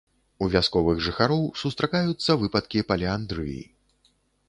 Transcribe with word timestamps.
У 0.45 0.45
вясковых 0.55 1.03
жыхароў 1.09 1.45
сустракаюцца 1.65 2.39
выпадкі 2.47 2.87
паліандрыі. 2.91 3.63